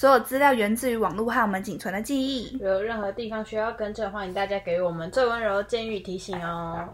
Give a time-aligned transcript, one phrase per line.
[0.00, 2.56] 所有资料源自于网络和我们仅存的记忆。
[2.56, 6.88] 有任何地方需要更正，欢迎大家给我们最温柔的建议提醒哦。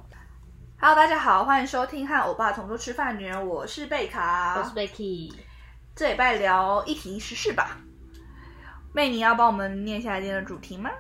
[0.81, 4.59] Hello，大家好，欢迎收听和欧巴同桌吃饭的女人，我是贝卡。
[4.59, 5.33] 我是 Becky，
[5.95, 7.79] 这礼拜聊一题时事吧。
[8.93, 10.91] 妹，你要帮我们念下来今天的主题吗？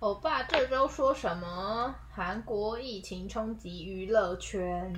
[0.00, 1.94] 欧巴这周说什么？
[2.10, 4.92] 韩国疫情冲击娱乐圈。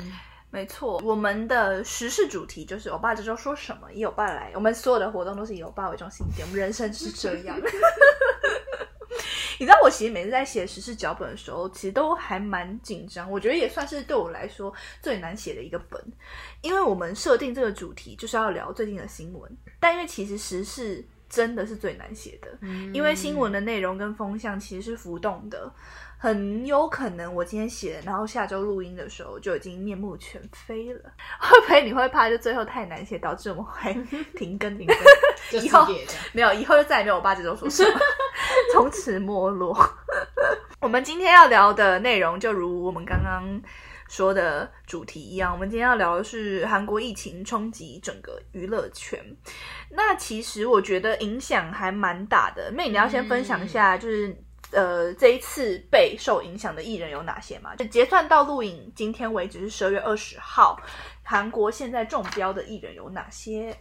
[0.52, 7.59] 没错，我们的时事主题就是欧巴这周说什么，以欧巴来，我们所有的活动都是以欧巴为中心点，我们人生就是这样。
[9.59, 13.30] 你知道我其实每次在写时事脚本的时候，其实都还蛮紧张。
[13.30, 15.98] 我觉得也算是对我来说最难写的一个本，
[16.61, 22.48] 因为我们设定这个主题就是要聊最近的新闻，但因为其实时事真的是最难写的，
[22.92, 25.73] 因为新闻的内容跟风向其实是浮动的，
[26.22, 31.00] 很有可能我今天写，然后下周录音的时候就已经面目全非了。
[31.41, 33.92] 会不会你会怕就最后太难写，导致我们会
[34.36, 34.97] 停更停更？
[35.60, 35.84] 以后
[36.30, 37.98] 没有，以后就再也没有我爸这种说什么，
[38.72, 39.77] 从此没落。
[40.78, 43.60] 我们今天要聊的内容，就如我们刚刚
[44.08, 49.19] 说的主题一样，我们今天要聊的是韩国疫情冲击整个娱乐圈。
[49.91, 52.70] 那其实我觉得影响还蛮大的。
[52.70, 54.36] 妹，你要先分享一下，就是。
[54.73, 57.77] 呃，这一次被受影响的艺人有哪些嘛？
[57.77, 60.81] 就结算到录影今天为止是十二月二十号，
[61.23, 63.77] 韩国现在中标的艺人有哪些？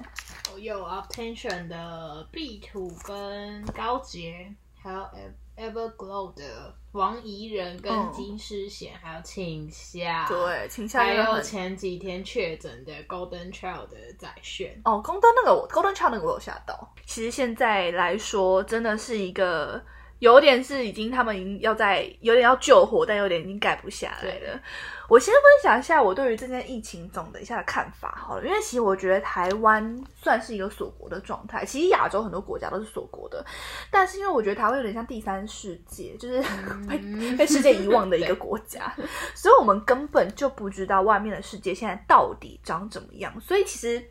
[0.58, 5.10] 有 Uptension 的 B Two 跟高洁，还有
[5.56, 14.82] Everglow 的王怡人跟嗯金诗贤，还有庆夏，，对，请夏还有前几天确诊的 Golden Child 的载炫。
[14.84, 16.94] 哦，，Golden 那个我 Golden Child 那个我有吓到。
[17.06, 19.82] 其实现在来说，真的是一个
[20.22, 24.62] 有点是已经他们已经要在有点要救火，但有点已经改不下来了。
[25.10, 33.44] 我先分享一下我对于这件疫情总的一下的看法好了，因为其实我觉得台湾算是一个锁国的状态，其实亚洲很多国家都是锁国的，
[33.90, 36.40] 但是因为我觉得台湾有点像第三世界，就是
[36.88, 38.96] 被、嗯被世界遗忘的一个国家，
[39.34, 43.34] 所以我们根本就不知道外面的世界现在到底长怎么样。
[43.42, 44.08] 所以其实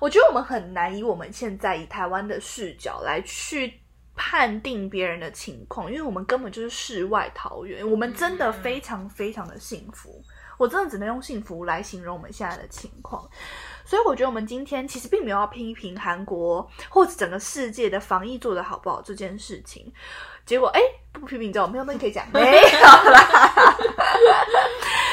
[0.00, 3.74] 我觉得我们很难以我们现在以台湾的视角来去
[4.14, 10.22] 判定别人的情况，因为我们根本就是世外桃源，我们真的非常非常的幸福。
[10.58, 13.26] 我真的只能用幸福来形容我们现在的情况，
[13.82, 19.90] 所以我觉得我们今天其实并没有要批评韩国或者整个世界的防疫做得好不好这件事情。
[20.44, 20.80] 结果哎，
[21.12, 22.68] 不批评之后没有那你可以讲，没有
[23.10, 23.76] 啦。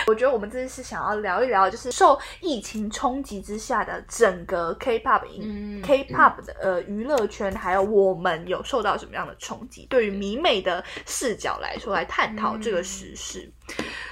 [0.08, 9.86] 我觉得我们这次是想要聊一聊，就是受疫情冲击之下的整个 K-pop 影、嗯 K-pop 的呃娱乐圈，还有我们有受到什么样的冲击？
[9.90, 13.52] 对于迷妹的视角来说，来探讨这个时事。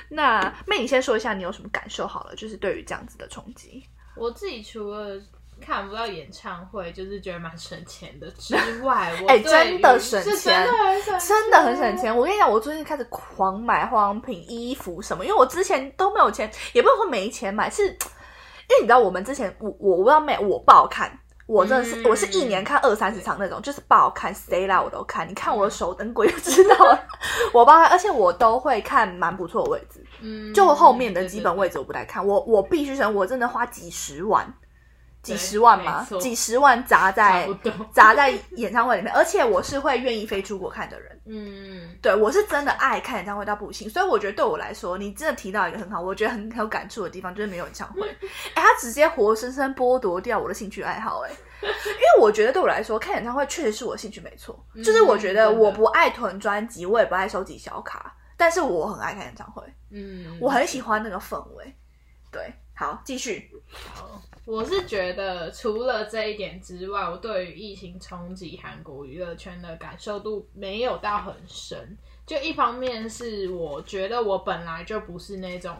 [0.09, 3.81] 那妹，你先说一下你有什么感受好了，就是对于这样子的冲击。
[4.17, 5.17] 我自己除了
[5.61, 10.33] 看不到演唱会，就是觉得蛮省钱的之外， 我哎对真的省钱
[11.19, 11.97] 真的很省。
[11.97, 12.15] 钱。
[12.15, 17.83] 我跟你讲，我最近开始狂买化妆品、衣服什么，因为我之前都没有钱，也不能说没钱买，是
[18.67, 21.19] 因为你知道我们之前我我不知道妹，我爆看。
[21.47, 25.29] 我真的是，嗯我是一年看二三十场那种，就是不好看，谁来我都看。
[25.29, 26.99] 你看我的手灯鬼就知道了，
[27.53, 32.25] 我爆看，而且我都会看蛮不错的位置，嗯就后面的基本位置，我不太看。
[32.25, 34.51] 我我必须承认，我真的花几十万，
[35.25, 36.05] 几十万吗没？
[36.07, 36.19] 错。
[36.21, 37.49] 几十万砸在
[37.91, 41.11] 砸在演唱会里面，而且我是会愿意飞出国看的人。
[41.27, 48.07] 嗯，对我是真的爱看演唱会到不行，所以我觉得对我来说，你真的提到一个很好，我觉得很很有感触的地方，就是没有演唱会，
[48.53, 51.31] 哎，他直接活生生剥夺掉我的兴趣爱好，哎，
[51.61, 61.75] 因为我觉得对我来说，看演唱会确实是我的兴趣没错，嗯就是我觉得我不爱囤专辑，我也不爱收集小卡，但是我很爱看演唱会，嗯，我很喜欢那个氛围。
[62.31, 63.49] 对，好，继续。
[64.45, 71.97] 我是觉得除了这一点之外，我对于疫情冲击韩国娱乐圈的感受度没有到很深。
[72.25, 75.75] 就一方面是我觉得我本来就不是那种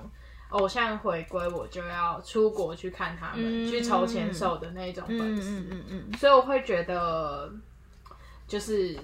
[0.50, 7.52] 偶像回归我就要出国去看他们、嗯去筹钱手的那种粉丝，嗯嗯所以我会觉得
[8.48, 8.96] 就是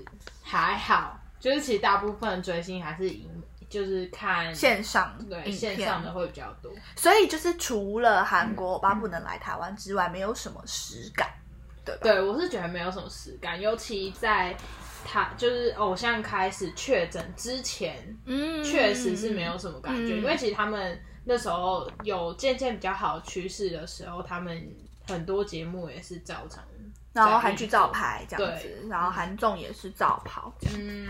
[0.44, 3.28] 还好，就是其实大部分追星还是赢，
[3.72, 6.72] 就是看线上对线上的会比较多。
[6.96, 11.28] 所以就是除了韩国欧巴不能来台湾之外，没有什么实感，
[11.84, 12.02] 对吧？
[12.04, 14.56] 对，我是觉得没有什么实感，尤其在
[15.04, 17.96] 他就是偶像开始确诊之前，
[18.26, 24.62] 嗯确实是没有什么感觉，嗯因为其实他们那时候有渐渐比较好的趋势的时候，他们
[25.08, 26.64] 很多节目也是照常，
[27.14, 30.78] 然后韩剧照，拍这样子，然后韩综也是照跑这样。
[30.80, 31.08] 嗯，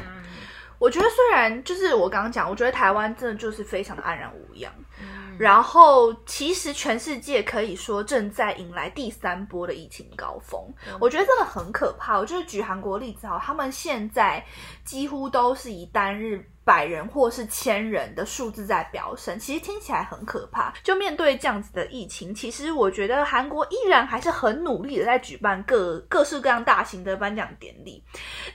[0.82, 4.74] 我觉得虽然就是我刚刚讲，我觉得台湾真的就是非常的安然无恙。
[5.00, 5.08] 嗯
[5.38, 10.62] 然后其实全世界可以说正在迎来第三波的疫情高峰，
[11.00, 12.20] 我觉得真的很可怕。
[12.20, 14.44] 我就是举韩国例子哈，他们现在
[14.86, 16.46] 几乎都是以单日。
[16.64, 20.74] 百人或是千人的数字在飙升，其实听起来很可怕。
[20.84, 28.04] 就面对这样子的疫情，其实我觉得韩国依然还是很努力的在举办各各式各样大型的颁奖典礼。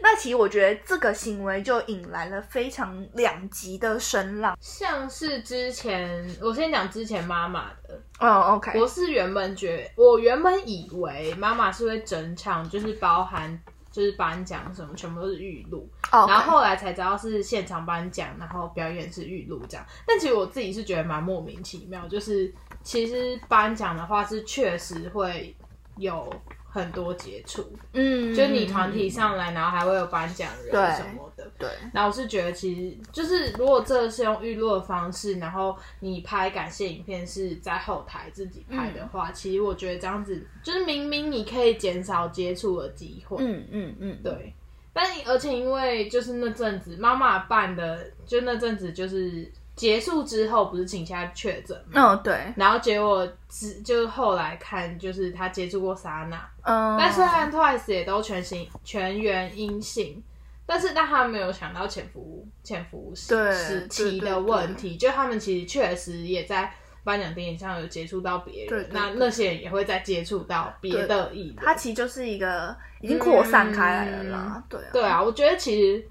[0.00, 4.56] 那其实我觉得这个行为就引来了非常两极的声浪。
[4.60, 13.60] 像是之前我先讲之前妈妈的，哦，OK，我是原本觉我原本以为妈妈是会整场就是包含。
[13.96, 19.86] 就是颁奖什么，全部都是预录，然后后来才知道是现场颁奖，然后表演是预录这样。
[20.06, 22.52] 但其实我自己是觉得蛮莫名其妙，就是
[22.82, 25.56] 其实颁奖的话是确实会
[25.96, 26.30] 有。
[26.68, 31.68] 很多接触，嗯，就你团体上来，然后还会有颁奖人什么的，对。
[31.92, 44.52] 然后我是觉得，其实就是如果这是用预录的方式，然后你拍感谢影片是在后台自己拍的话，其实我觉得这样子就是明明你可以减少接触的机会，嗯嗯嗯，对。
[44.92, 49.50] 但而且因为就是那阵子妈妈办的，就那阵子就是。
[49.76, 52.00] 结束之后不是请下确诊吗？
[52.00, 52.50] 哦，对。
[52.56, 60.24] 然后结果只就是后来看，就是他接触过莎娜，嗯，但是然 Twice 也都全新全员阴性，
[60.66, 66.74] 但是但他没有想到潜伏潜伏时期的问题，就他们其实确实也在
[67.04, 76.06] 颁奖典礼上有接触到别人，那那些人也会再接触到别的艺人，他其实就是一个已经扩散开来了啦，对啊对啊，我觉得其实。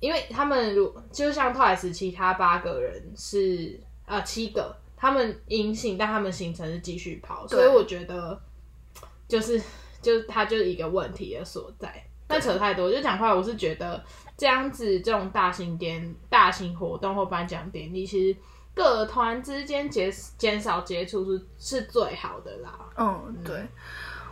[0.00, 8.40] 因为他们如就像 Twice 其他八个人是呃七个，他们阴性，但他们行程是继续跑，所以我觉得
[9.26, 9.60] 就是
[10.00, 11.92] 就他就是一个问题的所在。
[12.28, 14.04] 但扯太多就讲话，我是觉得
[14.36, 18.38] 这样子这种大型典大型活动或颁奖典礼，其实
[18.74, 22.78] 各团之间减减少接触是是最好的啦。
[22.98, 23.66] 嗯，对。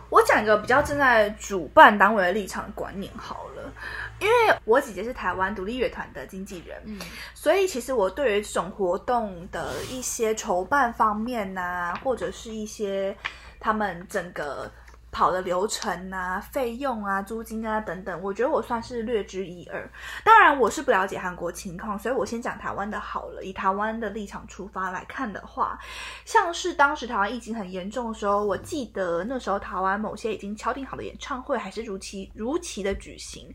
[0.09, 3.73] 我讲一个比较站在主办单位的立场的观念好了，
[4.19, 6.99] 因为我姐姐是台湾独立乐团的经纪人，嗯，
[7.33, 13.17] 所以其实我对于这种活动的一些筹办方面呐，或者是一些
[13.59, 14.71] 他们整个。
[15.17, 19.89] 跑的流程啊、费用啊、租金啊等等，我觉得我算是略知一二。
[20.23, 23.43] 当然，我是不了解韩国情况，所以我先讲台湾的好了。
[23.43, 25.79] 以台湾的立场出发来看的话，
[26.23, 33.51] 像是当时台湾疫情很严重的时候，我记得那时候台湾某些已经敲定好的演唱会还是如期如期的举行。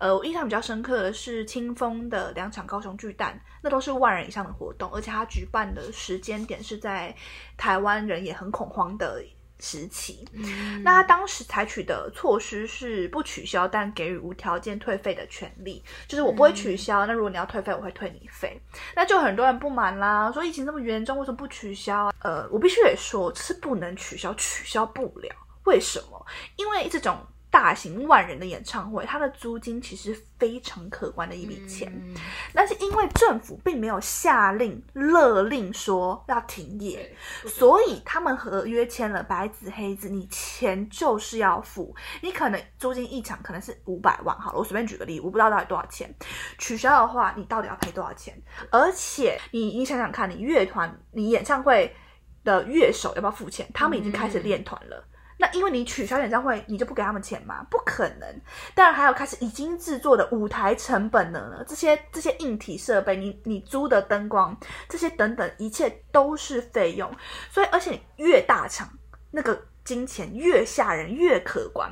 [0.00, 7.14] 呃，我印象比较深刻的是清风的两场高雄巨蛋，那都是万人以上的活动，而且他举办的时间点是在
[7.56, 9.22] 台湾人也很恐慌的。
[9.58, 10.26] 时期，
[10.82, 18.60] 那他当时采取的措施是不取消，但给予无条件退费的权利，就是我不会取消，那如果你要退费，我会退你费。
[18.94, 22.12] 那就很多人不满啦，说疫情这么严重，为什么不取消？
[22.20, 25.34] 呃，我必须得说，是不能取消，取消不了。
[25.64, 26.26] 为什么？
[26.56, 27.18] 因为这种。
[27.50, 31.90] 大型万人的演唱会，它的租金其实非常可观的一笔钱，
[32.52, 37.16] 但是因为政府并没有下令勒令说要停业，
[37.46, 41.94] 所以他们合约签了白纸黑字，你钱就是要付。
[42.20, 46.14] 你可能租金一场可能是五百万，好了，我随便举个例，我不知道到底多少钱。
[46.58, 48.34] 取消的话，你到底要赔多少钱？
[48.70, 51.94] 而且你你想想看，你乐团你演唱会
[52.44, 53.66] 的乐手要不要付钱？
[53.72, 55.02] 他们已经开始练团了。
[55.38, 57.66] 那因为你取消演唱会，你就不给他们钱吗？
[57.70, 58.40] 不可能。
[58.74, 64.56] 当然还有开始已经制作的舞台成本了呢，这些这些硬体设备，你你租的灯光，
[64.88, 67.10] 这些等等，一切都是费用。
[67.50, 68.88] 所以，而且越大场
[69.30, 69.60] 那个。
[69.86, 71.88] 金钱越吓人越可观，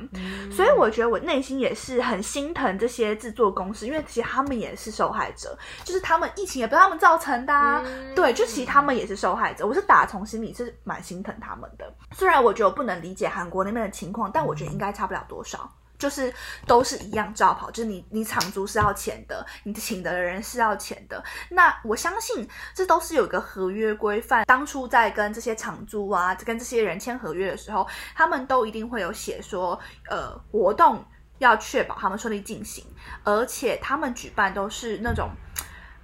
[0.51, 7.83] 所以我觉得我内心也是很心疼这些制作公司，因为其实他们也是受害者，就是他们疫情也不是他们造成的，
[8.13, 9.65] 对，就其实他们也是受害者。
[9.65, 15.71] 我是打从心里是蛮心疼他们的，虽然我觉得我不能理解韩国那边的情况，但我觉得应该差不了多少。
[15.97, 16.33] 就是
[16.65, 21.23] 都是一样照跑，就是你你场租是要钱的，你请的人是要钱的。
[21.49, 24.45] 那我相信这都是有一个合约规范。
[24.45, 31.03] 当初在跟这些场租啊，跟这些人签合约的时候，他们都一定会有写说，呃，活动
[31.39, 32.85] 要确保他们顺利进行，
[33.23, 35.29] 而且他们举办都是那种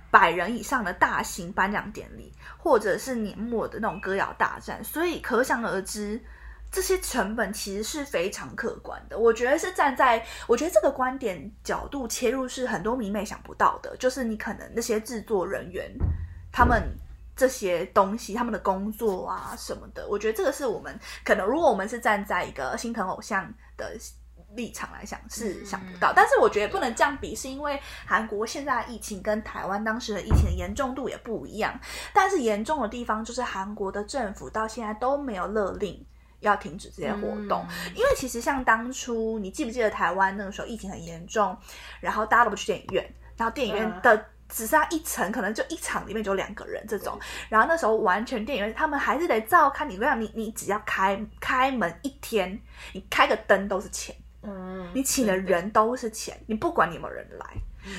[0.10, 6.22] 百人以上的大型颁奖典礼，或者是年末的那种歌谣大战，所以可想而知。
[6.72, 15.92] 这些成本其实是非常客观的，我觉得是站在我觉得这个观点角度切入是很多迷妹想不到的，就是你可能那些制作人员
[16.52, 16.82] 他们
[17.36, 23.92] 这些东西他们的工作啊什么的，我觉得这个是我们可能如果我们是站在一个心疼偶像的
[24.56, 31.78] 立场来想是想不到，但是我觉得不能这样比，是因为韩国现在的疫情跟台湾当时的疫情的严重度也不一样。
[32.14, 36.06] 但是严重的地方就是韩国的政府到现在都没有勒令
[36.42, 41.58] 要停止这些活动，因为其实像当初你记不记得台湾那个时候疫情很严重，
[42.00, 44.26] 然后大家都不去电影院，然后电影院的。
[44.54, 47.18] 只剩下一层，可能就一场里面就两个人这种，
[47.48, 49.90] 然后那时候完全电影院他们还是得照看。
[49.90, 57.46] 你不要你你只要开开门一天，你开个灯都是钱，嗯，你请的人都是钱，你不管你有没有人来，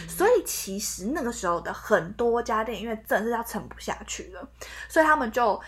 [0.06, 4.46] 所以其实那个时候的很多家电影院真的是要撑不下去了，
[4.90, 5.58] 所以他们就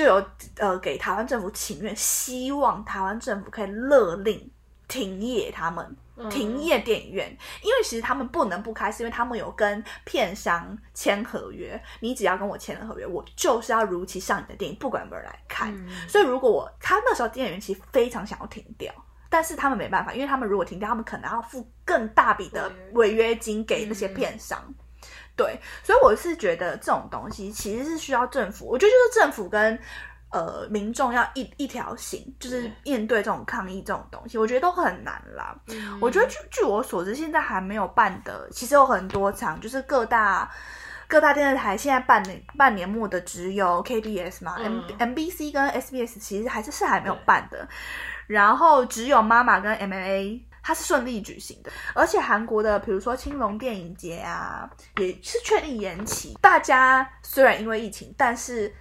[0.00, 0.26] 就有
[0.56, 4.50] 呃给台湾政府请愿，希望台湾政府可以勒令
[4.88, 5.96] 停业他们。
[6.28, 11.82] 停业电影院，因为其实他们不能不开，是因为他们有跟片商签合约。
[12.00, 15.74] 你只要跟我签了合约，我就是要如期上你的电影，不管有没有人来看。
[16.06, 18.92] 所以如果我他那时候电影院其实非常想要停掉，
[19.30, 24.62] 但是他们没办法，因为他们如果停掉，他们可能要付更大笔的违约金给那些片商。
[25.40, 29.78] 对，所以我是觉得这种东西其实是需要政府，我觉得就是政府跟。
[30.32, 35.52] 呃，民众要一一条心，就是面对这种抗议这种东西，我觉得都很难啦。
[36.00, 40.48] 我觉得据据我所知，现在还没有办的，其实有很多场，就是各大
[41.08, 47.68] 各大电视台现在半年半年末的只有 KBS 嘛，M MBC 跟 SBS 其实还是是还没有办的。
[48.28, 56.36] 然后只有妈妈跟 MMA 它是顺利举行的，而且韩国的比如说青龙电影节啊，也是确定延期。
[56.40, 58.74] 大家虽然因为疫情，但是。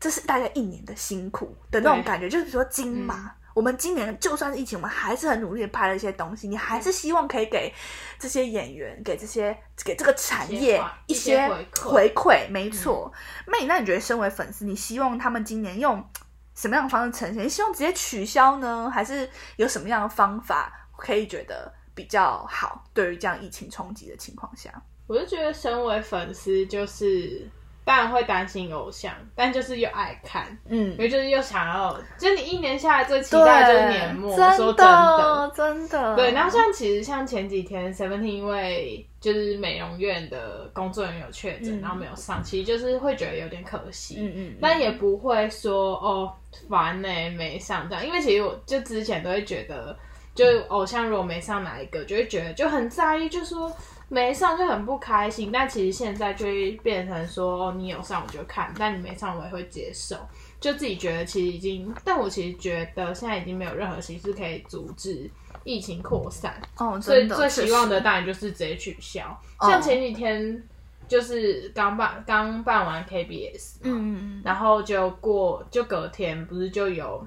[0.00, 6.46] 这是大家一年的辛苦的那种感觉，就是说金马，我们今年就算是疫情，我们还是很努力的拍了一些东西。
[6.46, 7.74] 你还是希望可以给
[8.16, 11.48] 这些演员，给这些给这个产业一些
[11.82, 13.12] 回馈，没错。
[13.44, 16.08] 妹，那你觉得身为粉丝，你希望他们今年用
[16.54, 17.42] 什么样的方式呈现？
[17.42, 22.84] 你希望直接取消呢，还是有什么样的方法可以觉得比较好？
[22.92, 24.70] 对于这样疫情冲击的情况下，
[25.06, 27.48] 我就觉得身为粉丝就是。
[27.84, 36.30] 当然会担心偶像，但就是又爱看，嗯，因为就是又想要，就你一年下来最期待就是年末，说真的，真的，对。
[36.32, 46.30] 然后像其实像前几天 Seventeen 因为就是美容院的工作人员有确诊，然后没有上，其实就是会觉得有点可惜，嗯嗯，但也不会说哦
[46.68, 49.98] 烦呢没上这样，因为其实我就之前都会觉得，
[50.38, 53.72] 就偶像如果没上哪一个，就会觉得就很在意，就说。
[54.10, 60.16] 没上就很不开心，但其实现在就会变成说，你有上我就看，但你没上我也会接受，
[60.58, 65.30] 就自己觉得其实已经，但我其实觉得现在已经没有任何形式可以阻止
[65.62, 69.38] 疫情扩散，哦，所以最希望的当然就是直接取消。
[69.60, 70.66] 像前几天
[71.06, 77.22] 就是刚办刚办完 KBS，嗯嗯嗯，然后就过就隔天不是就有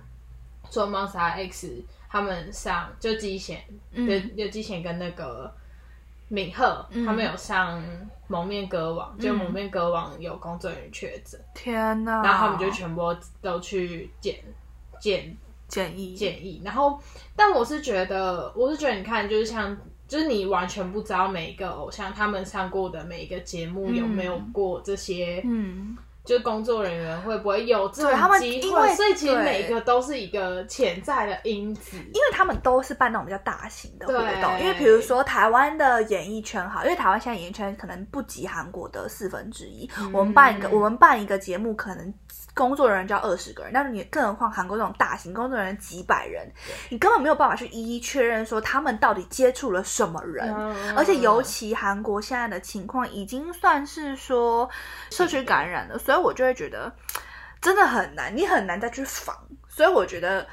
[0.71, 1.71] 说 Monster X
[2.11, 3.63] 他们上就机贤，
[3.93, 5.51] 有有机贤跟那个。
[6.33, 7.83] 敏赫他们有上
[8.29, 12.23] 蒙面歌王，就蒙面歌王有工作人员确诊，天哪！
[12.23, 14.41] 然后他们就全部都去检
[14.97, 15.35] 检
[15.67, 16.97] 检疫检疫，然后
[17.35, 19.77] 但我是觉得，我是觉得你看，就是像
[20.07, 25.97] 就是你完全不知道每一个偶像他们上过的每一个节目有没有过这些，嗯。
[26.23, 28.95] 就工作人员会不会有这种机会？
[28.95, 34.59] 所以其实每个都是一个潜在的因子，因为他们都是办那种比较大型的活动。
[34.59, 39.89] 因为比如说台湾的演艺圈好，因为台湾现在演艺圈可能不及韩国的四分之一。
[40.13, 42.13] 我们办一个，我们办一个节目可能。
[42.53, 46.51] 工作人员就要二十个人，但是你更何况韩国这种大型工作人员几百人，
[46.89, 50.53] 你根本没有办法去一一确认说他们到底接触了什么人，
[50.95, 54.69] 而且尤其韩国现在的情况已经算是说
[55.09, 56.93] 社区感染了，所以我就会觉得
[57.61, 59.35] 真的很难，你很难再去防。
[59.67, 60.45] 所以我觉得，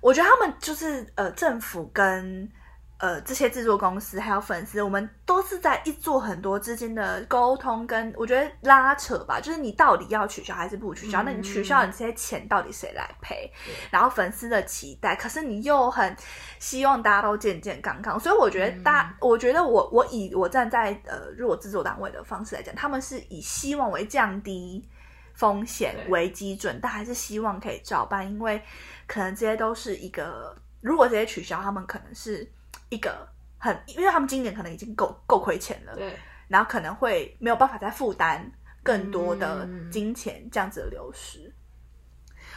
[0.00, 2.50] 我觉得他们就是呃政府跟。
[2.98, 9.40] 呃，这些制作公司还有粉丝，我们都是在一做很多之间的沟通，跟我觉得拉扯吧。
[9.40, 11.22] 就是你到底要取消还是不取消？
[11.22, 13.48] 那你取消，你这些钱到底谁来赔？
[13.92, 16.16] 然后粉丝的期待，可是你又很
[16.58, 18.18] 希望大家都健健康康。
[18.18, 24.84] 所以我觉得，大，我觉得我我以我站在呃如果制作单位的方式来讲，他们是以希望为降低
[25.34, 28.60] 风险为基准，但还是希望可以照办，因为
[29.06, 32.50] 可能这些都是一个，如果这些取消，他们可能是。
[32.88, 33.28] 一个
[33.58, 36.16] 很，因为他们今年可能已经够够亏钱了，对，
[36.48, 38.50] 然后可能会没有办法再负担
[38.82, 41.52] 更多的金钱这样子的流失。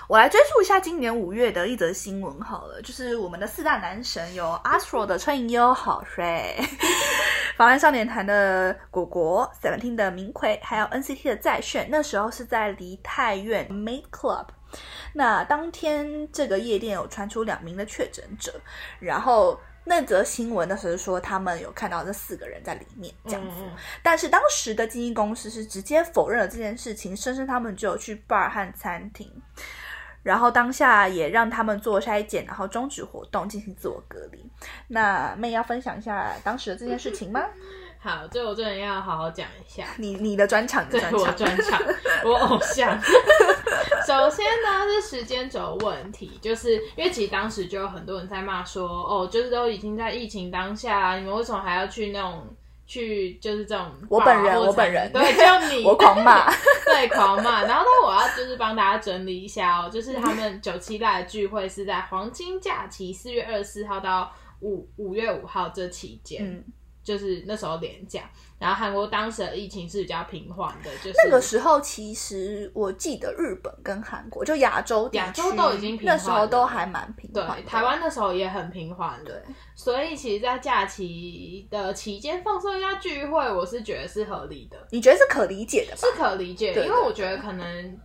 [0.07, 6.55] 我来追溯一下今年五月的一则新闻好了，就是我们的四大男神有 Astro 的春影优好帅，
[7.55, 14.47] 防弹少年团的果果，Seventeen 的明奎，还有 NCT 的在炫，那时候是在梨泰院 Made Club。
[15.13, 18.59] 那当天这个夜店有传出两名的确诊者，
[19.00, 29.29] 然后那则新闻的时候说他们有看到这四个人在里面这样子，嗯嗯但是当时的经纪公司是直接否认了这件事情，声称他们只有去 bar 和餐厅，
[30.21, 34.45] 然后当下也让他们做筛检，然后终止活动进行自我隔离。
[34.88, 37.41] 那妹要分享一下当时的这件事情吗？
[38.03, 39.86] 好，这我真的要好好讲一下。
[39.98, 41.79] 你你的专场，对我专场，
[42.25, 43.00] 我 偶像。
[44.08, 52.43] 首先呢是时间轴问题，就是因为其实当时就有很多人在骂说，哦，就是都已经在疫情当下，你们为什么还要去那种
[52.88, 56.51] 去就是这种我本人我本人对，就你我狂骂。
[56.84, 57.63] 对，狂骂。
[57.63, 66.63] 然后，但我要就是帮大家整理一下哦，就是他们九七大的聚会是在黄金假期四月二十四号到五五月五号这期间，嗯，
[67.03, 68.29] 就是那时候廉价。
[68.60, 77.58] 然后韩国当时的疫情是比较平缓的，就是那个时候其实我记得日本跟韩国就亚洲亚洲都已经平那时候都还蛮平缓。
[77.58, 84.77] 对台湾那时候也很平缓的，对，所以其实，在假期的期间放松一下聚会，我是觉得是合理的。
[84.91, 85.98] 你觉得是可理解的吧？
[85.98, 88.00] 是可理解，的因为我觉得可能，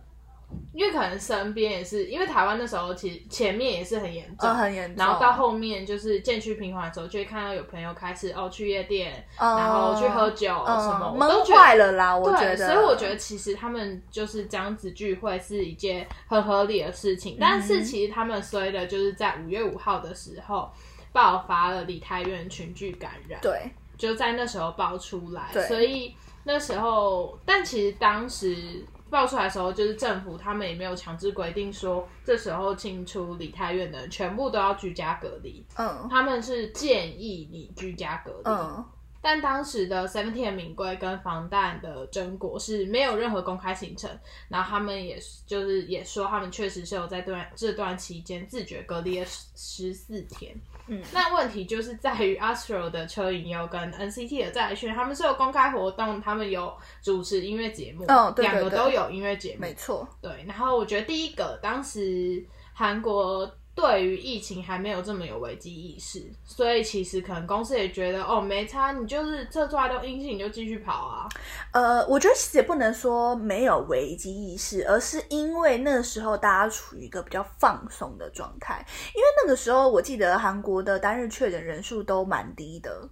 [0.73, 5.03] 因为可能身边也是，因为台湾那时候其实前面也是很严重，嗯，很严重。
[5.03, 12.57] 然后到后面就是渐趋平缓的时候，就会看到有朋友开始哦去夜店，嗯，然后去喝酒嗯什么，我闷都觉得坏了啦，我觉，得。
[12.57, 20.69] 所以我觉得其实他们就是这样子聚会是一件很合理的事情，但是其实他们衰的就是在五月五号的时候
[21.11, 38.41] 爆发了李太院群聚感染，对，就在那时候爆出来，所以那时候，但其实当时爆出来的时候，就是政府他们也没有强制规定说这时候进出梨泰院的人全部都要居家隔离，嗯他们是建议你居家隔离。
[38.45, 38.85] 嗯
[39.19, 44.09] 但当时的 Seventeen 的敏规跟防弹的真果是没有任何公开行程，
[44.47, 50.55] 然后他们也是就是也说他们确实是有在段这段期间自觉隔离了十四天。
[50.87, 51.01] 嗯。
[51.13, 60.31] 那问题就是在于 Astro 的车银优跟 NCT 的在训，他们是有公开活动，他们有主持音乐节目，哦对对两个都有音乐节目，没错，对。
[60.47, 71.29] 然后我觉得第一个，当时韩国对于疫情还没有这么有危机意识，所以其实可能公司也觉得哦没差，你就是测出来都阴性，你就继续跑啊。
[71.73, 83.07] 呃，我觉得其实也不能说没有危机意识，而是因为那个时候大家处于一个比较放松的状态，因为那个时候我记得韩国的单日确诊人数都蛮低的，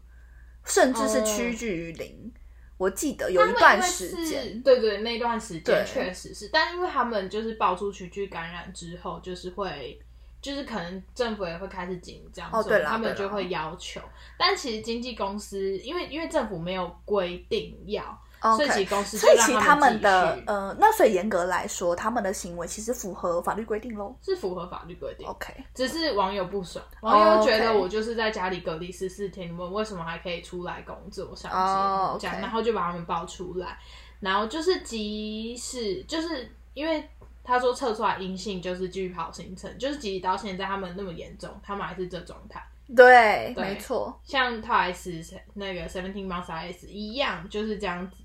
[0.66, 2.34] 甚至是趋近于零。
[2.78, 10.02] 我记得有一段时间，对对，那段时间对确实是，但因为他们就是爆出群聚感染之后，就是会。
[10.46, 12.52] 就是可能政府也会开始紧张，
[12.86, 14.00] 他们就会要求。
[14.38, 18.04] 但其实经纪公司，因为因为政府没有规定要，
[18.40, 24.16] 所以其实公司就所以其实让他们的呃，那所以严格来说，他们的行为其实符合法律规定喽。
[24.22, 25.28] 是符合法律规定。
[25.28, 32.20] OK，只是网友不爽，网友觉得我就是在家里隔离十四天，你们为什么还可以出来工作上节哦目？
[32.20, 33.80] 这样，然后就把他们爆出来，
[34.20, 37.10] 然后就是即使就是因为
[37.46, 42.62] 他说测出来阴性，就是继续跑行程，就是即使到现在他们那么严重，他们还是这状态。
[42.96, 48.18] 对，对没错，像 Twice 那个 Seventeen Months S 一样，就是这样子。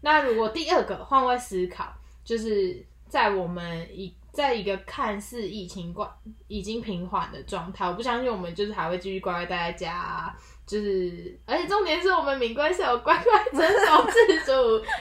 [0.00, 1.92] 那如果第二个换位思考，
[2.24, 6.08] 就是在我们一在一个看似疫情关
[6.48, 10.36] 已经平缓的状态，我不相信我们就是还会继续乖乖待在家啊、
[10.70, 14.52] 就是而且重点是我们敏规是有乖乖遵守自主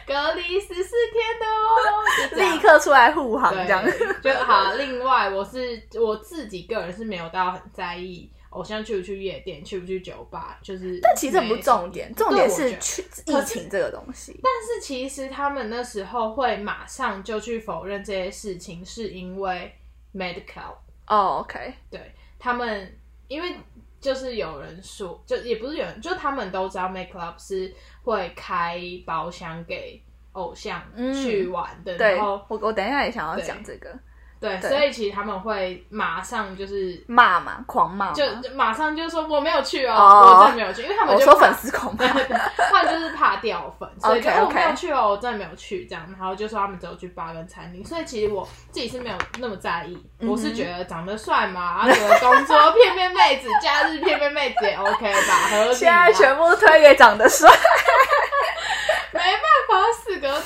[0.07, 3.83] 隔离十四天的哦，立刻出来护航这样。
[4.23, 4.73] 对，就好。
[4.73, 10.99] 另外，我是我自己个人是没有到很在意偶像去不去夜店，去不去酒吧，就是。
[11.03, 14.39] 但其实这不重点，重点是去疫情这个东西。
[14.41, 19.71] 但是其实他们那时候会马上就去否认这些事情，是因为
[20.15, 20.73] medical
[21.05, 23.55] 哦，OK，对他们，因为
[23.99, 30.01] 就是有人说，就也不是有人，就他们都知道 make club 是会开包厢给
[30.33, 33.97] 偶像嗯去玩的，对然后我我等一下也想要讲这个
[34.39, 34.69] 对，对。
[34.69, 38.11] 所以其实他们会马上就是骂嘛，狂骂。
[38.11, 40.39] 就就马上就说我没有去哦，哦。
[40.39, 42.05] 我真的没有去，因为他们说粉丝狂骂，
[42.71, 56.09] 他们就是怕掉粉，所以就哦我没有去哦，我真的没有去这样，然后就说他们只有去八跟餐厅，所以其实我自己是没有那么在意，嗯我是觉得长得帅嘛，然后有个工作 骗骗妹子，假日骗骗妹子也 OK 吧，合理现在。
[56.19, 57.49] 全部推给长得帅。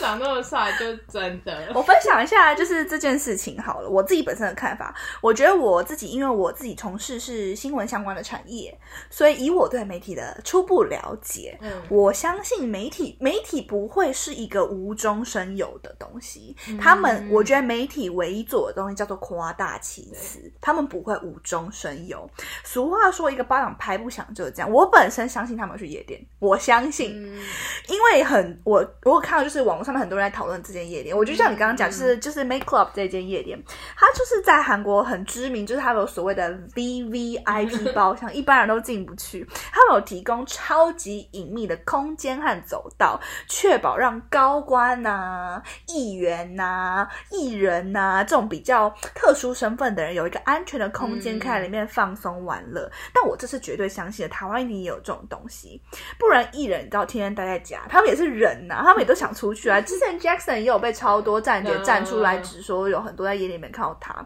[0.03, 1.67] 长那么帅，就真的。
[1.73, 4.93] 我分享一下，就是这件事情好了，我自己本身的看法。
[5.21, 8.77] 我觉得我自己，因为我自己从事是新闻相关的产业，
[9.09, 16.55] 所以以我对媒体的初步了解，嗯我相信媒体媒体不会是一个无中生有的东西。
[16.79, 22.29] 他们，我觉得媒体唯一做的东西叫做夸大其词，他们不会无中生有。
[22.63, 24.69] 俗话说，一个巴掌拍不响就是这样。
[24.69, 27.13] 我本身相信他们去夜店，我相信。
[27.13, 27.39] 嗯，
[27.87, 33.61] 因为很我我有看到就是网络上面很多人在讨论这间夜店，我就像你刚刚讲，就是就是 Make Club 这间夜店，
[33.95, 39.47] 它就是在韩国很知名，就是它有所谓的 V V I P 包厢，一般人都进不去。
[39.71, 52.89] 他们有提供超级隐秘的空间和走道，确保让高官呐、议员呐、艺人呐、这种比较特殊身份的人有一个安全的空间，嗯可以在里面放松玩乐。
[53.13, 55.81] 但我这是绝对相信的，台湾一定也有这种东西。
[56.17, 59.79] 不然艺人你知道天天待在家，他们也是人呐、他们也都想出去啊。
[59.83, 64.25] 之前 Jackson 也有被超多站姐嗯站出来指说，有很多在夜店里面看到他。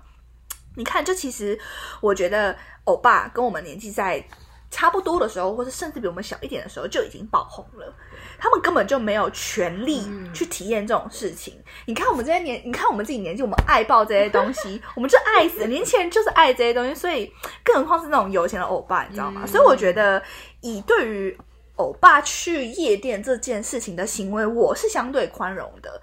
[0.76, 1.58] 你看，就其实
[2.02, 4.24] 我觉得欧巴跟我们年纪在
[4.70, 7.94] 差不多的时候，或者甚至比我们小一点的时候就已经爆红了。
[8.38, 11.60] 他们根本就没有权利嗯去体验这种事情。
[11.88, 15.66] 你看我们这些年，你看我们自己年纪，我们爱爆这些东西， 我们就爱死。
[15.66, 19.42] 年轻人就是爱这些东西，所以更何况是那种有钱的欧巴，你知道吗？
[19.46, 20.22] 嗯所以我觉得，
[20.62, 21.36] 以对于
[21.78, 26.02] 欧巴去夜店这件事情的行为，我是相对宽容的。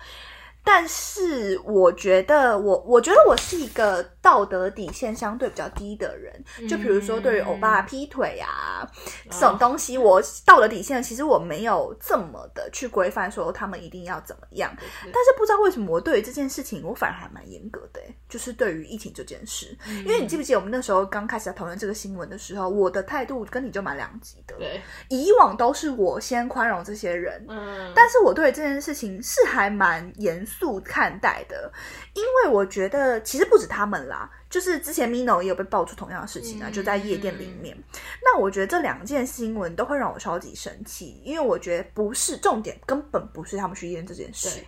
[0.65, 6.33] 但是我觉得我，我觉得我是一个道德底线相对比较低的人。
[6.67, 8.89] 就比如说，对于欧巴劈腿啊、
[9.31, 14.75] 这种东西，我道德底线其实我没有这么的去规范说他们一定要怎么样。
[14.79, 24.57] 但是不知道为什么，我对于这件事情我反而还蛮严格的、欸，就是对于疫情这件事，因为你记不记得我们那时候刚开始讨论这个新闻的时候，我的态度跟你就蛮两极的。
[24.57, 31.71] 对，以往都是我先宽容这些人，嗯，但是我对这件事情是还蛮严肃看待的，
[32.15, 37.77] 因为我觉得其实不止他们啦，就是之前 Mino 也有被爆出同样的事情啊，嗯就在夜店里面。
[38.23, 44.65] 那我觉得这两件新闻都会让我超级生气，因为我觉得不是重点，根本不是他们去夜店这件事，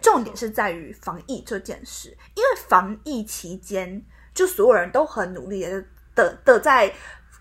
[0.00, 5.84] 重点是在于防疫这件事，因为防疫期间，就所有人都很努力的
[6.14, 6.92] 的的在。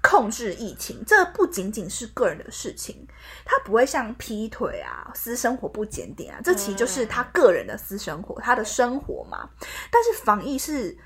[0.01, 3.07] 控制疫情，这不仅仅是个人的事情，
[3.45, 9.49] 他不会像劈腿啊、私生活不检点啊，这其实就是他个人的私生活，他的生活嘛。
[9.91, 10.97] 但是防疫是，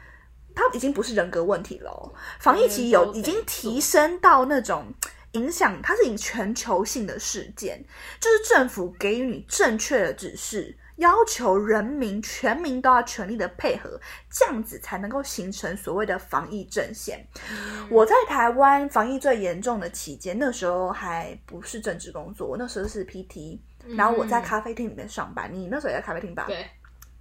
[0.55, 4.93] 他已经不是人格问题了哦，防疫其实有已经提升到那种。
[5.33, 7.83] 影响它是以全球性的事件，
[8.19, 17.25] 就是政府给予你正确的指示，要求人民全民都要全力的配合，这样子才能够形成所谓的防疫阵线。
[17.89, 23.59] 我在台湾防疫最严重的期间，那时候还不是政治工作，我那时候是 PT，
[23.95, 25.51] 然后我在咖啡厅里面上班。
[25.51, 26.45] 你那时候也在咖啡厅吧？
[26.47, 26.69] 对，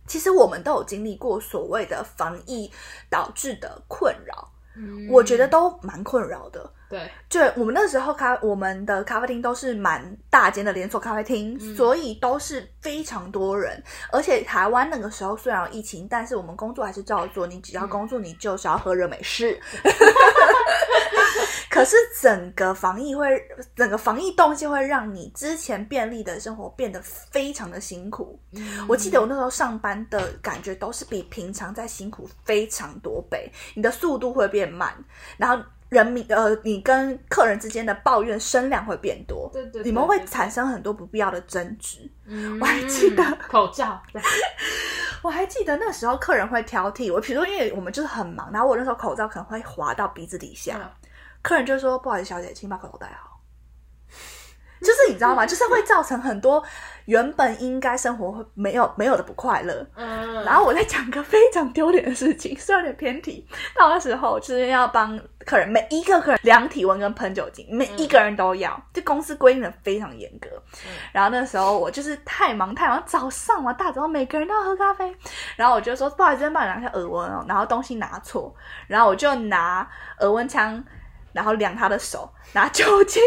[0.07, 2.71] 其实我们都有经历过所谓的防疫
[3.09, 6.71] 导致的困扰，嗯我觉得都蛮困扰的。
[6.89, 13.83] 对，就我们那时候咖，我们的咖啡厅都是蛮大间的连锁咖啡厅，嗯所以都是非常多人。
[14.11, 17.47] 而且台湾那个时候虽然有疫情，但是我们工作还是照做。
[17.47, 19.59] 你只要工作，你就是要喝热美式。
[21.73, 23.27] 可是整个防疫会，
[23.75, 28.39] 整个防疫动机会让你之前便利的生活变得非常的辛苦。
[28.53, 28.85] 嗯。
[28.87, 34.93] 我记得我那时候上班的感觉都是比平常在辛苦非常多倍，你的速度会变慢，
[35.39, 41.99] 然后人民呃，你跟客人之间的抱怨声量会变多，对对对你们会产生很多不必要的争执。
[42.27, 43.99] 嗯我还记得口罩，
[45.23, 51.09] 我还记得那时候客人会挑剔我，比如说因为我们就是很忙，然后我那时候口罩可能会滑到鼻子底下，嗯
[51.43, 53.31] 客人就说不好意思，小姐，请把口罩戴好。
[54.81, 55.47] 就是你知道吗？
[55.47, 56.61] 就是会造成很多
[57.05, 59.87] 原本应该生活会没有没有的不快乐。
[59.95, 63.47] 嗯，然后我再讲个非常丢脸的事情，是有点偏题。
[63.77, 70.49] 到那时候就是要帮客人每一个客人量体温跟喷酒精，每一个人都要，这公司规定的非常严格。
[71.13, 75.17] 然后那时候我就是太忙太忙，早上嘛大早上每个人都要喝咖啡，
[75.55, 78.53] 然后我就说不好意思，帮你量一下耳温哦，然后东西拿错，
[78.89, 80.83] 然后我就拿耳温枪，
[81.33, 83.23] 然后量他的手，拿酒精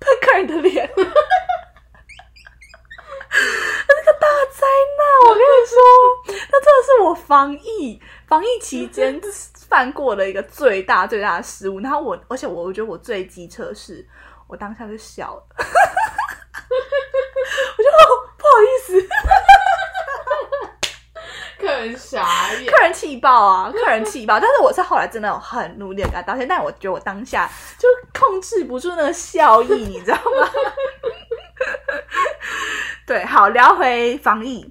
[0.00, 0.90] 喷客人的脸。
[3.36, 3.40] 那
[4.04, 4.64] 个大灾
[4.96, 5.76] 难，我跟你说，
[6.50, 9.20] 那真的是我防疫防疫期间
[9.68, 11.80] 犯过的一个最大最大的失误。
[11.80, 14.08] 然后我，而且我我觉得我最机车是，
[14.46, 15.64] 我当下就笑了， 我
[17.82, 17.92] 就、哦、
[18.38, 18.92] 不好意思，
[21.64, 24.38] 客人傻眼，客人气爆啊，客人气爆。
[24.38, 30.50] 但是我是后来真的有很努力的跟他道歉，但我觉得我当下就控制不住那个笑意，你知道吗？
[33.06, 34.70] 对，好，聊回防疫。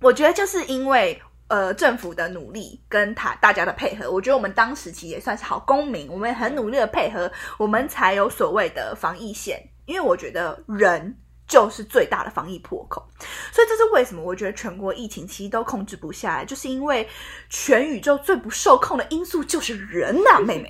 [0.00, 9.62] 我觉得就是因为呃政府的努力跟他大家的配合，我觉得我们当时其实也算是好公民，我们很努力的配合，我们才有所谓的防疫线。
[9.86, 11.16] 因为我觉得人。
[11.48, 13.02] 就是最大的防疫破口，
[13.50, 14.22] 所以这是为什么？
[14.22, 17.08] 我觉得全国疫情其实都控制不下来，就是因为
[17.48, 20.68] 全宇宙最不受控的因素就是人呐，妹妹。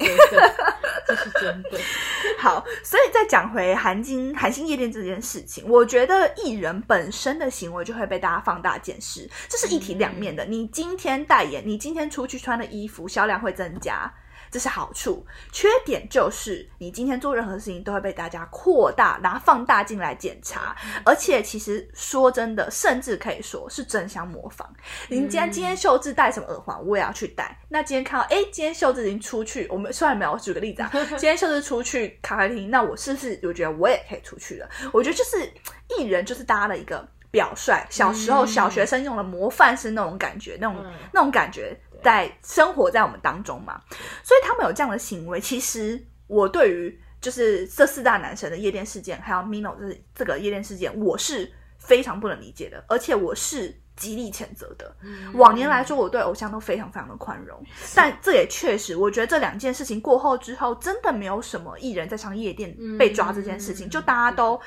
[1.06, 1.80] 这是真的。
[2.38, 10.44] 好，所以再讲回韩金韩星夜店这件事情，我觉得艺人本身的行为就会被大家放大检视，这是一体两面的。
[10.44, 14.12] 你今天代言，你今天出去穿的衣服销量会增加。
[14.50, 24.68] 这是好处，缺点就是你今天做任何事情都会被大家扩大，拿放大镜来检查，而且其实说真的，甚至可以说是争相模仿。
[25.08, 27.58] 你今天今天秀智戴什么耳环，我也要去戴。
[27.68, 34.68] 那今天看到，哎，今天秀智已经出去，我们虽然没有举个例子啊， 今天秀智出去咖啡厅，那我是不是我觉得我也可以出去了？
[34.92, 35.50] 我觉得就是
[35.98, 41.78] 艺人就是大家的一个表率，小时候小学生用的模范生那种感觉，那种那种感觉。
[42.02, 43.80] 在生活在我们当中嘛，
[44.22, 45.40] 所以他们有这样的行为。
[45.40, 54.94] 其实我对于就是这四大男神的夜店事件，还有 Mino 这这个夜店事件，我是非常不能理解的，而且我是极力谴责的。
[55.34, 57.60] 往年来说，我对偶像都非常非常的宽容，
[57.94, 64.60] 但这也确实，我觉得这两件事情过后之后，真的没有什么艺人在上夜店被抓这件事情，就大家都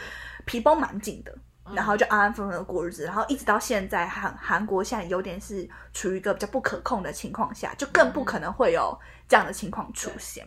[0.46, 1.34] 皮绷蛮紧的。
[1.76, 10.46] 然后就安安分分的过日子，然后一直到现在，韩韩国现在有点是处于一个比较不可控的情况下，就更不可能会有这样的情况出现。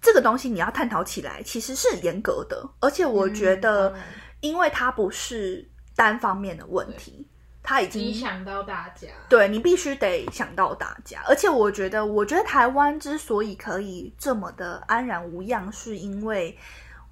[0.00, 3.94] 这个东西你要探讨起来，其实是严格的，而且我觉得，
[4.40, 7.26] 因为它不是单方面的问题，
[7.62, 9.08] 它已经影响到大家。
[9.30, 16.58] 对你必须得想到大家，而且我觉得，我觉得台湾之所以可以这么的安然无恙，是因为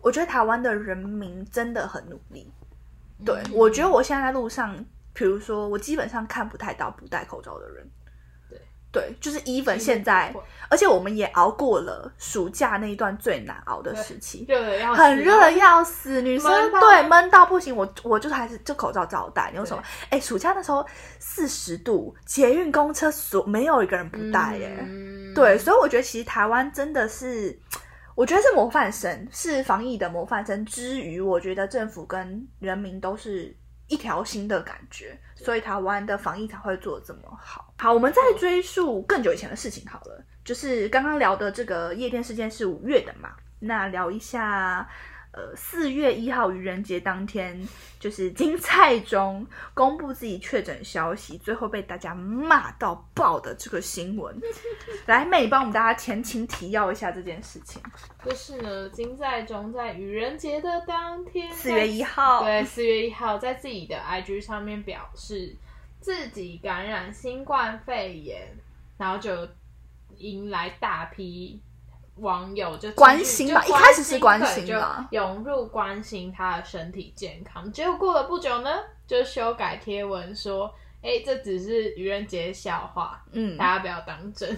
[0.02, 2.52] 我觉得台湾的人民真的很努力。
[3.24, 4.76] 对，我觉得我现在在路上，
[5.12, 7.90] 比如说，我基本上看不太到不戴口罩的人。
[8.48, 8.58] 对，
[8.90, 10.34] 对，就是 even 现在，
[10.68, 17.74] 而且我们也熬过了暑假那一段最难熬的时期，热的要很热的要死，女生对闷到不行。
[17.74, 19.82] 我我就是还是就口罩照戴，你有什么？
[20.10, 20.86] 哎，暑假那时候
[21.18, 24.86] 四十度，捷运公车所没有一个人不戴耶。
[25.34, 27.58] 对，所以我觉得其实台湾真的是。
[28.14, 30.64] 我觉得是模范生，是防疫的模范生。
[30.64, 33.56] 之余，我觉得政府跟人民都是
[33.88, 37.72] 一条心的感觉，所以台湾的防疫才会做这么好。
[37.78, 44.88] 好，我们再追溯更久以前的事情好了，就是刚刚聊的这个夜店事件是五月的嘛，那聊一下。
[45.32, 47.58] 呃，四月一号愚人节当天，
[47.98, 54.38] 就是金蔡中公布自己确诊消息，最后被大家骂到爆的这个新闻。
[55.06, 57.82] 来，妹帮我们大家前情提要一下这件事情。
[58.22, 65.56] 就是呢，金在中在愚人节的当天，四月一号，对，四月一号在自己的 IG 上面表示
[65.98, 68.54] 自己感染新冠肺炎，
[68.98, 69.48] 然后就
[70.18, 71.58] 迎来大批。
[72.16, 77.70] 网友就关心吧，一开始是关心吧，涌入关心他的身体健康。
[77.72, 78.70] 结果过了不久呢，
[79.06, 80.72] 就修改贴文说
[81.02, 84.56] ：“哎，这只是愚人节笑话，嗯，大家不要当真。”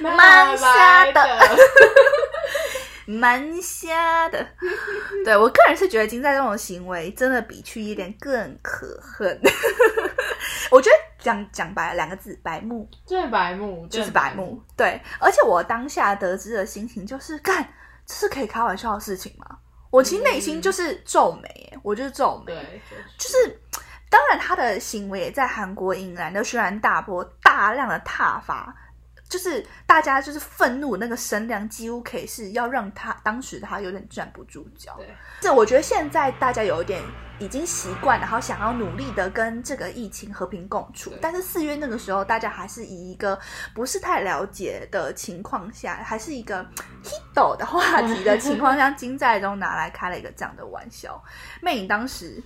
[0.00, 1.26] 蛮瞎的，
[3.04, 4.46] 蛮瞎的。
[5.24, 9.40] 对我个人是觉得金在这种行为真的比去夜店更可恨。
[10.70, 11.07] 我觉得。
[11.28, 14.58] 讲讲白了两个字，白目，就是白目，就是白目。
[14.74, 17.62] 对，而且我当下得知的心情就是，干，
[18.06, 19.58] 这是可以开玩笑的事情吗？
[19.90, 22.54] 我其实内心就是皱眉，我就是皱眉。
[22.54, 22.80] 对，
[23.18, 23.60] 就是，
[24.08, 28.74] 当然他的行为也在韩国引来了轩然大波，大量的挞伐。
[29.28, 34.94] 就是大家就是愤怒那个声量，几乎可以是要让他当时他有点站不住脚。
[34.96, 35.06] 对，
[35.40, 37.02] 这我觉得现在大家有一点
[37.38, 41.12] 已经习惯，然后想要努力的跟这个疫情和平共处。
[41.20, 43.38] 但是四月那个时候，大家还是以一个
[43.74, 46.64] 不是太了解的情况下，还是一个
[47.04, 51.22] hit 的话题的情况下， 金在中拿来开了一个这样的玩笑。
[51.60, 52.42] 魅影当时。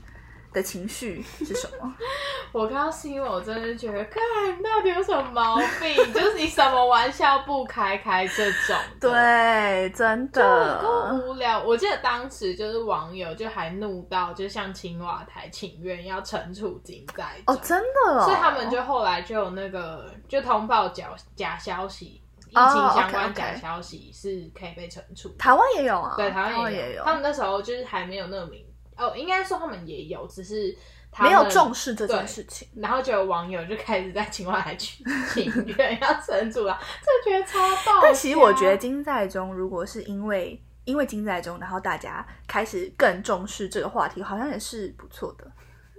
[0.53, 1.95] 的情绪是什么？
[2.53, 4.23] 我看到新闻，我真的觉得，看
[4.63, 6.13] 到底有什么毛病？
[6.13, 8.77] 就是你什么玩笑不开开这种？
[9.01, 11.63] 对，真的够无聊。
[11.63, 25.31] 我记得当时就是网友就还怒到，就像青瓦台请愿要惩处金在哦，真的，所以他们就后来就有那个就通报假假消息，疫情相关假消息是可以被惩处。
[25.39, 27.03] 台湾也有啊，对，台湾也有。
[27.05, 28.63] 他们那时候就是还没有那么明。
[29.03, 30.77] 哦，应该说他们也有，只是
[31.19, 32.69] 没有重视这件事情。
[32.77, 38.01] 然后就有网友就开始在情况来去 请愿要惩处了，这觉得超爆。
[38.03, 45.51] 但其实我觉得金在中，如果是因为因为金在中，然后大家开始更重视这个话题，好像也是不错的。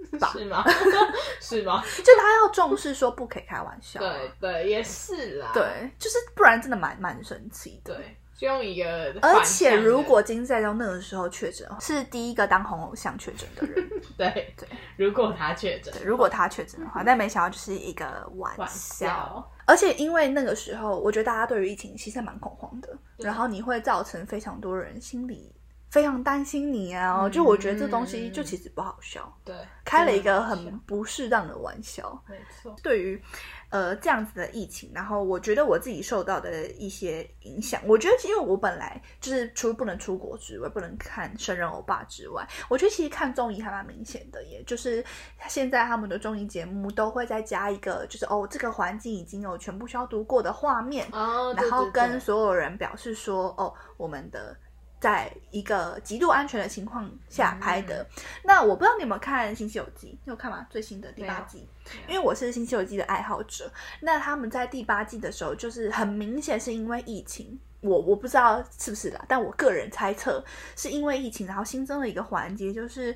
[0.33, 0.61] 是吗？
[1.39, 1.81] 是吗？
[2.03, 4.01] 就他要重视说不可以开玩笑。
[4.01, 5.49] 对对，也是啦。
[5.53, 5.63] 对，
[5.97, 7.95] 就是不然真的蛮蛮生气的。
[7.95, 13.89] 对，就用一个而且如果金在中那个时候确诊，是第一个当红偶像确诊的人。
[14.17, 14.67] 对对，
[14.97, 19.49] 如果他确诊，如果他确诊的话，但没想到就是一个玩玩笑。
[19.65, 25.55] 而且因为那个时候，我觉得大家对于疫情其实蛮恐慌的，然后你会造成非常多人心里
[25.89, 27.21] 非常担心你啊。
[27.21, 32.21] 嗯就我觉得这东西就其实不好笑，对，开了一个很不适当的玩笑。
[32.27, 33.23] 没错，对于
[33.73, 45.03] 呃这样子的疫情，然后我觉得我自己受到的一些影响，我觉得因为我本来就是除了不能出国之外，不能看生人欧巴之外，我觉得其实看综艺还蛮明显的耶，就是
[45.47, 54.55] 现在他们的综艺节目都会再加一个，就是哦这个环境已经有全部消毒过的画面，哦，然后跟所有人表示说哦我们的。
[55.03, 60.65] 在一个极度安全的情况下拍的，嗯那我不知道你有没有看《新西游记》，你有看吗？
[60.69, 61.67] 最新的第八季？
[62.07, 70.41] 因为我是《新西游记》的爱好者，那他们在第八季的时候，就是很明显是因为疫情，我我不知道是不是啦，但我个人猜测
[70.77, 73.13] 是因为疫情，然后新增了一个环节，就是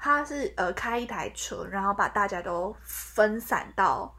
[0.00, 4.16] 他是呃开一台车，然后把大家都分散到。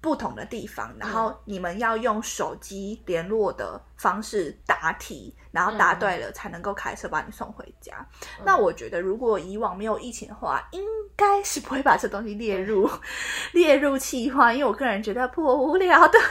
[0.00, 8.06] 不同的地方，然后你们要用手机联络的方式答题，然后答对了才能够开车把你送回家。
[8.44, 10.80] 那我觉得，如果以往没有疫情的话，应
[11.16, 12.88] 该是不会把这东西列入
[13.52, 16.18] 列入计划，因为我个人觉得颇无聊的。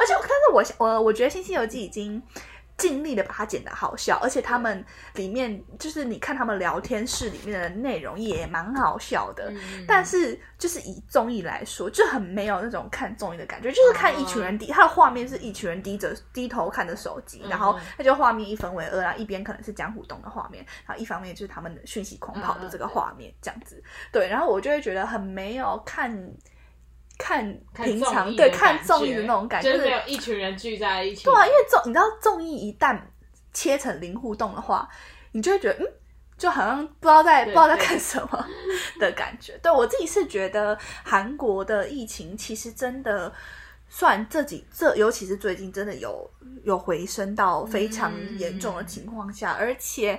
[0.00, 2.22] 而且，但是我我我觉得《新西游记》已经。
[2.80, 4.82] 尽力的把它剪得好笑，而且他们
[5.16, 26.10] 里面就是你看他们聊天室里面的内容也蛮好笑的，嗯但是就是以综艺来说，就很没有那种看综艺的感觉，就是看一群人低，他的画面是一群人低着低头看着手机，然后他就画面一分为二，然后一边可能是江湖东的画面，然后一方面就是他们的讯息狂跑的这个画面，这样子，对，然后我就会觉得很没有看。
[27.20, 31.24] 看看平常对看综艺的那种感觉，就就是是没有一群人聚在一起。
[31.24, 32.98] 对啊，因为综你知道综艺一旦
[33.52, 34.88] 切成零互动的话，
[35.32, 35.86] 你就会觉得嗯，
[36.38, 38.46] 就好像不知道在不知道在对干什么
[38.98, 39.58] 的感觉。
[39.62, 43.32] 对我自己是觉得韩国的疫情其实真的
[43.92, 46.30] 算这几这，尤其是最近真的有
[46.62, 50.18] 有回升到非常严重的情况下，而且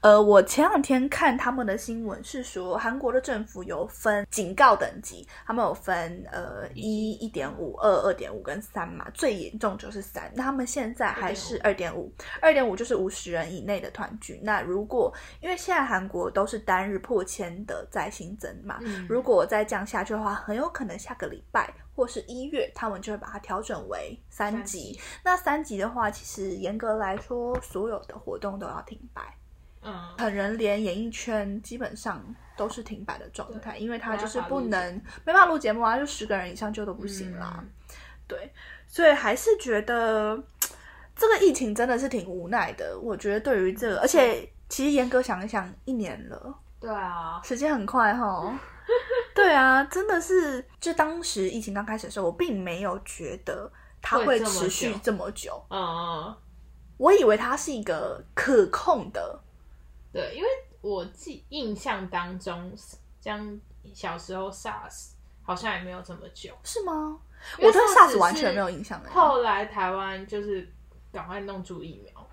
[0.00, 10.28] 呃，我前两天看他们的新闻是说，韩国的政府有分警告等级，他们有分呃一、一点五、二、二点五跟三嘛，最严重就是三。
[10.34, 14.40] 那他们现在还是二点五，二点五就是五十人以内的团聚。
[14.42, 24.98] 那如果因为现在韩国都是单日破千的在新增嘛，嗯如果再降下去的话，很有可能下个礼拜或是一月，他们就会把它调整为三三级。
[25.24, 29.22] 那三级的话，其实严格来说，所有的活动都要停摆。
[29.82, 32.24] 嗯，可能连演艺圈基本上
[32.56, 37.56] 都是停摆的状态，因为他就是不能没办法录节目啊，就十个人以上就都不行啦。
[37.58, 37.68] 嗯
[38.28, 38.50] 对，
[38.86, 40.42] 所以还是觉得
[41.14, 42.98] 这个疫情真的是挺无奈的。
[42.98, 48.58] 我觉得对于这个，而且其实严格想一想，一年了，对啊，时间很快哈。
[49.34, 56.36] 对啊，真的是，就当时疫情刚开始的时候，我并没有觉得它会持续这么久，嗯嗯，
[56.98, 59.40] 我以为它是一个可控的。
[60.12, 60.48] 对，因为
[60.80, 62.72] 我记印象当中，
[63.20, 63.58] 将
[63.94, 67.18] 小时候 SARS 好像也没有这么久，是吗？
[67.58, 69.10] 我对 SARS 完全没有印象哎。
[69.10, 70.70] 后来台湾就是
[71.10, 72.28] 赶快弄出疫苗，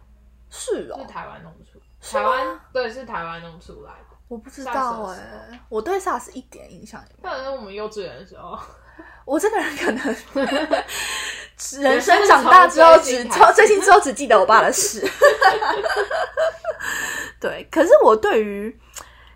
[0.50, 4.09] 是哦，是台湾弄出，台湾对是台湾弄出来的。
[4.30, 7.36] 我不知道哎，我对 SARS 一点印象也没有。
[7.36, 8.58] 那是我们幼稚园的时候，
[9.26, 10.16] 我这个人可能
[11.82, 15.06] 人生长大之后只从最近之后只记得我爸的事。
[17.42, 18.80] 对，可是我对于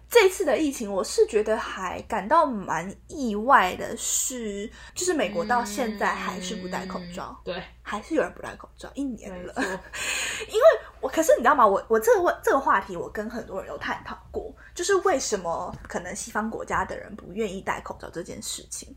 [0.09, 9.53] 这次的疫情，我是觉得还感到蛮意外的是，就是美国到现在还是不戴口罩，嗯对，还是有人不戴口罩，一年了。
[9.57, 9.63] 因
[10.53, 10.61] 为，
[11.01, 11.65] 我可是你知道吗？
[11.65, 18.95] 我我这个问这个话题，我跟很多人有探讨过，就是为什么可能西方国家的人不愿意戴口罩这件事情。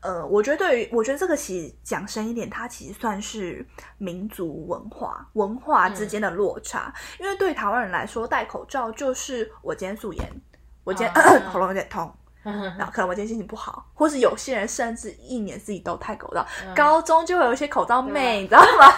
[0.00, 3.66] 呃，我觉得对于我觉得这个其实讲深一点，它其实算是
[3.98, 6.92] 民族文化文化之间的落差。
[7.18, 10.28] 因为对台湾人来说，戴口罩就是我今天素颜，
[10.84, 18.92] 我今天、啊 喉咙有点痛， 然后可能我今天心情不好，或是有些人甚至一年四季都戴口罩，嗯高中就会有一些口罩妹，你知道吗？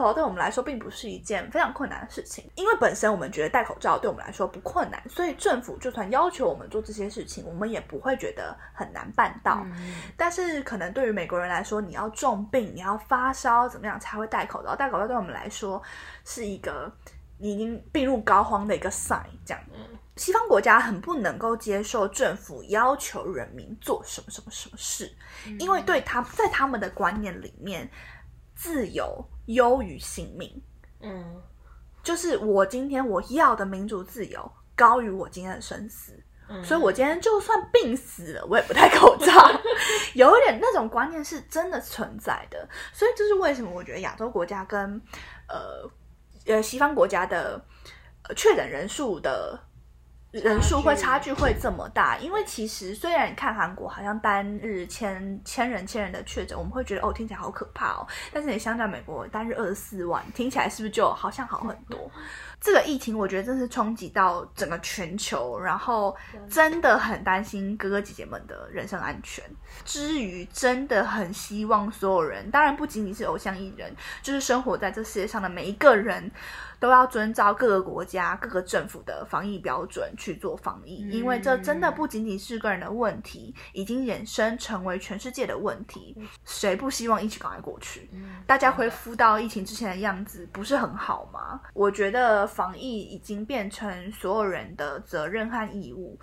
[0.00, 9.62] 对，就戴口罩对我们来说并不是一件非常困难的事情，因为本身我们觉得戴口罩对我们来说不困难，所以政府就算要求我们做这些事情，我们也不会觉得很难办到。
[9.64, 14.74] 嗯但是可能对于美国人来说，你要重病，你要发烧，怎么样才会戴口罩？
[14.76, 15.82] 戴口罩对我们来说
[16.24, 16.92] 是一个
[17.38, 19.62] 你已经病入膏肓的一个 sign，这样。
[19.72, 25.10] 嗯西方国家很不能够接受政府要求人民做什么什么什么事，
[25.58, 27.90] 因为对他在他们的观念里面，
[28.54, 29.24] 自由
[29.54, 30.62] 优于性命。
[31.00, 31.40] 嗯，
[32.02, 36.12] 就是我今天我要的民主自由高于我今天的生死，
[36.64, 39.32] 所以我今天就算病死了，我也不戴口罩。
[40.14, 45.00] 有一点那种观念是真的存在的，所以这是为什么我觉得亚洲国家跟
[45.48, 45.88] 呃
[46.46, 47.64] 呃西方国家的
[48.24, 49.58] 呃确诊人数的。
[50.32, 62.10] 人数会差距会这么大，因为其实虽然你看韩国好像单日千千人千人的确诊，我们会觉得哦听起来好可怕哦，但是你相较美国单日二十四万，听起来是不是就好像好很多？
[62.60, 66.14] 这个疫情我觉得真是冲击到整个全球，然后
[66.48, 69.44] 真的很担心哥哥姐姐们的人身安全。
[69.84, 76.30] 之余，真的很希望所有人，当然不仅仅是偶像艺人，就是生活在这世界上的每一个人。
[76.80, 86.16] 都要遵照各个国家、各个政府的防疫标准去做防疫，因为这真的不仅仅是个人的问题，已经衍生成为全世界的问题。
[86.46, 88.10] 谁不希望疫情赶快过去？
[88.46, 91.60] 大家恢复到疫情之前的样子，不是很好吗？
[91.74, 96.18] 我觉得防疫已经变成所有人的责任和义务，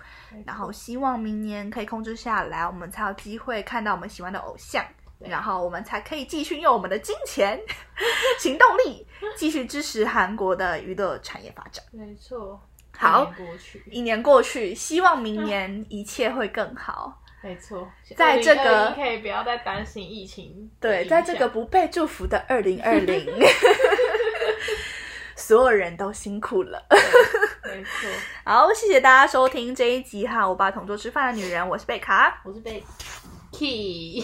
[0.46, 4.84] 然后希望明年可以控制下来，我们才有机会看到我们喜欢的偶像。
[5.18, 7.58] 然后我们才可以继续用我们的金钱、
[8.38, 9.04] 行动力，
[9.36, 11.84] 继续支持韩国的娱乐产业发展。
[11.90, 12.60] 没错，
[12.96, 17.20] 好，一年过去，一年过去，希望明年一切会更好。
[17.42, 20.70] 没错，在这个可以不要再担心疫情。
[20.78, 23.26] 对，在这个不被祝福的二零二零，
[25.38, 26.84] 所有人都辛苦了。
[27.64, 28.10] 没错，
[28.44, 32.84] 好，谢谢大家收听这一集哈，我爸同桌吃饭的女人，我是贝卡，我是贝。
[33.50, 34.22] Key，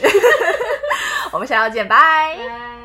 [1.32, 2.83] 我们下次见，拜。